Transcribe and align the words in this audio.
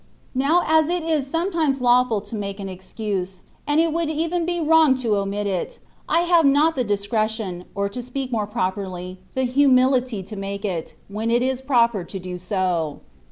Now 0.33 0.63
as 0.65 0.89
it 0.89 1.03
is 1.03 1.27
sometimes 1.27 1.79
lawful 1.79 2.21
to 2.21 2.35
make 2.35 2.59
an 2.59 2.67
excuse, 2.67 3.41
and 3.67 3.79
it 3.79 3.93
would 3.93 4.09
even 4.09 4.47
be 4.47 4.59
wrong 4.59 4.97
to 4.97 5.15
omit 5.17 5.45
it, 5.45 5.77
I 6.09 6.21
have 6.21 6.43
not 6.43 6.75
the 6.75 6.83
discretion, 6.83 7.65
or 7.75 7.87
to 7.89 8.01
speak 8.01 8.31
more 8.31 8.47
properly— 8.47 9.19
the 9.35 9.43
humility 9.43 10.23
to 10.23 10.35
make 10.35 10.65
it, 10.65 10.95
when 11.07 11.29
it 11.29 11.43
is 11.43 11.61
proper 11.61 12.03
to 12.03 12.17
do 12.17 12.39
so. 12.39 13.01